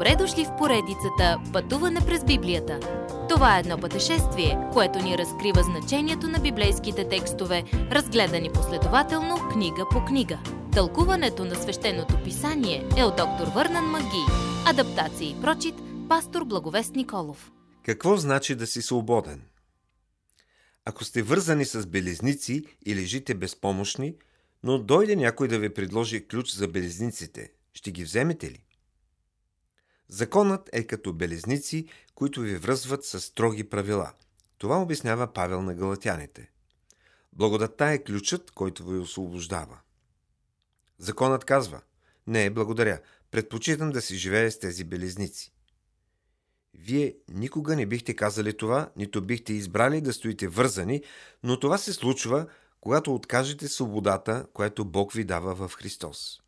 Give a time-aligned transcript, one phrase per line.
[0.00, 2.80] Добре дошли в поредицата Пътуване през Библията.
[3.28, 10.04] Това е едно пътешествие, което ни разкрива значението на библейските текстове, разгледани последователно книга по
[10.04, 10.38] книга.
[10.72, 14.24] Тълкуването на свещеното писание е от доктор Върнан Маги.
[14.66, 15.74] Адаптация и прочит,
[16.08, 17.52] пастор Благовест Николов.
[17.82, 19.42] Какво значи да си свободен?
[20.84, 24.14] Ако сте вързани с белезници и лежите безпомощни,
[24.62, 28.64] но дойде някой да ви предложи ключ за белезниците, ще ги вземете ли?
[30.10, 34.12] Законът е като белезници, които ви връзват с строги правила.
[34.58, 36.50] Това обяснява Павел на галатяните.
[37.32, 39.78] Благодатта е ключът, който ви освобождава.
[40.98, 41.80] Законът казва,
[42.26, 43.00] не, благодаря,
[43.30, 45.52] предпочитам да си живее с тези белезници.
[46.74, 51.02] Вие никога не бихте казали това, нито бихте избрали да стоите вързани,
[51.42, 52.46] но това се случва,
[52.80, 56.40] когато откажете свободата, която Бог ви дава в Христос.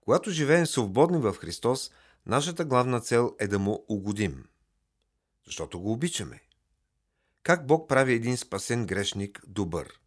[0.00, 1.90] Когато живеем свободни в Христос,
[2.26, 4.44] нашата главна цел е да му угодим.
[5.46, 6.40] Защото го обичаме.
[7.42, 10.00] Как Бог прави един спасен грешник добър?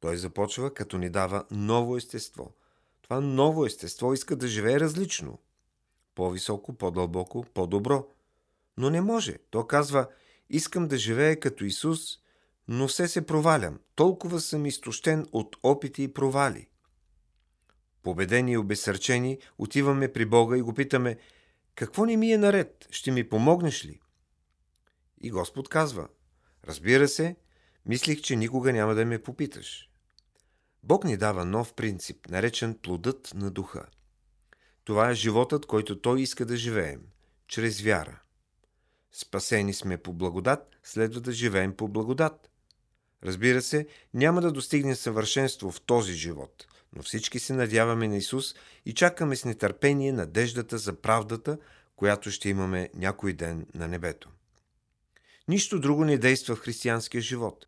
[0.00, 2.54] Той започва като ни дава ново естество.
[3.02, 5.38] Това ново естество иска да живее различно.
[6.14, 8.08] По-високо, по-дълбоко, по-добро.
[8.76, 9.38] Но не може.
[9.50, 10.08] То казва,
[10.50, 12.18] искам да живея като Исус,
[12.68, 13.80] но все се провалям.
[13.94, 16.68] Толкова съм изтощен от опити и провали.
[18.02, 21.18] Победени и обесърчени, отиваме при Бога и го питаме,
[21.74, 22.86] какво не ми е наред?
[22.90, 24.00] Ще ми помогнеш ли?
[25.20, 26.08] И Господ казва,
[26.64, 27.36] разбира се,
[27.86, 29.90] мислих, че никога няма да ме попиташ.
[30.82, 33.86] Бог ни дава нов принцип, наречен плодът на духа.
[34.84, 37.02] Това е животът, който Той иска да живеем,
[37.48, 38.20] чрез вяра.
[39.12, 42.50] Спасени сме по благодат, следва да живеем по благодат.
[43.24, 48.54] Разбира се, няма да достигнем съвършенство в този живот, но всички се надяваме на Исус
[48.86, 51.58] и чакаме с нетърпение надеждата за правдата,
[51.96, 54.30] която ще имаме някой ден на небето.
[55.48, 57.66] Нищо друго не действа в християнския живот.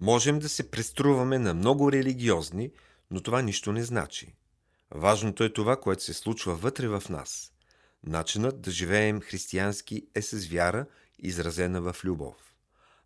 [0.00, 2.70] Можем да се преструваме на много религиозни,
[3.10, 4.34] но това нищо не значи.
[4.90, 7.52] Важното е това, което се случва вътре в нас.
[8.06, 10.86] Начинът да живеем християнски е с вяра,
[11.18, 12.51] изразена в любов.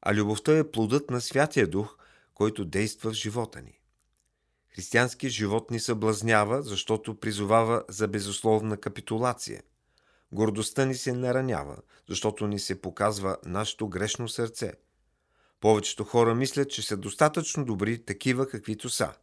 [0.08, 1.98] А любовта е плодът на Святия Дух,
[2.34, 3.80] който действа в живота ни.
[4.68, 9.62] Християнският живот ни съблазнява, защото призовава за безусловна капитулация.
[10.32, 11.76] Гордостта ни се наранява,
[12.08, 14.72] защото ни се показва нашето грешно сърце.
[15.60, 19.14] Повечето хора мислят, че са достатъчно добри такива, каквито са.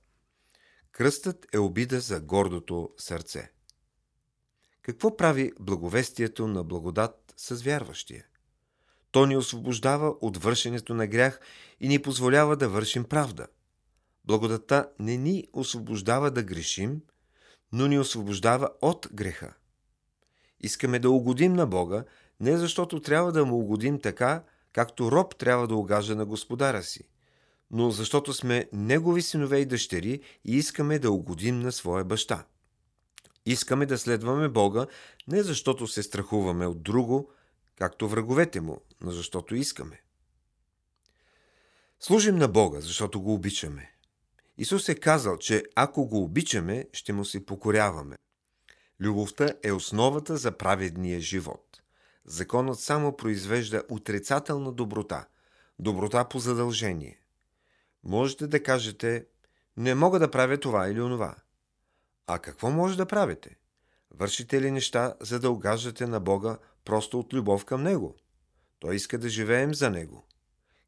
[0.92, 3.52] Кръстът е обида за гордото сърце.
[4.82, 8.26] Какво прави благовестието на благодат с вярващия?
[9.14, 11.40] То ни освобождава от вършенето на грях
[11.80, 13.48] и ни позволява да вършим правда–
[14.26, 17.02] Благодата не ни освобождава да грешим,
[17.72, 19.54] но ни освобождава от греха.
[20.60, 22.04] Искаме да угодим на Бога,
[22.40, 24.44] не защото трябва да му угодим така,
[24.74, 27.04] както роб трябва да угажда на господаря си,
[27.72, 32.46] но защото сме негови синове и дъщери и искаме да угодим на своя баща.
[33.46, 34.88] Искаме да следваме Бога
[35.28, 37.32] не защото се страхуваме от друго,
[37.78, 40.02] както враговете му, но защото искаме.
[42.00, 43.94] Служим на Бога, защото го обичаме.
[44.58, 48.18] Исус е казал, че ако го обичаме, ще му се покоряваме.
[49.00, 51.82] Любовта е основата за праведния живот.
[52.26, 55.26] Законът само произвежда отрицателна доброта,
[55.80, 57.20] доброта по задължение.
[58.04, 59.26] Можете да кажете,
[59.78, 61.36] не мога да правя това или онова.
[62.28, 63.58] А какво може да правите?
[64.12, 68.16] Вършите ли неща, за да огаждате на Бога просто от любов към Него?
[68.80, 70.28] Той иска да живеем за Него.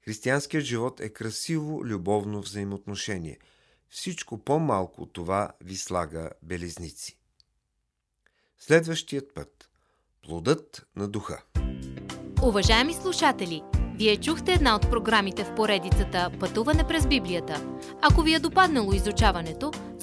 [0.06, 3.40] Християнският живот е красиво любовно взаимоотношение–
[3.90, 7.18] всичко по-малко от това ви слага белезници.
[8.60, 9.70] Следващият път.
[10.24, 11.44] Плодът на духа.
[12.44, 13.62] Уважаеми слушатели,
[13.96, 17.80] вие чухте една от програмите в поредицата Пътуване през Библията.
[18.02, 19.72] Ако ви е допаднало изучаването,